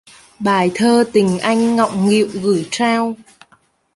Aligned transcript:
Bài 0.39 0.71
thơ 0.75 1.03
tình 1.13 1.39
anh 1.39 1.75
ngọng 1.75 2.09
nghịu 2.09 2.27
gởi 2.33 2.67
trao!? 2.71 3.15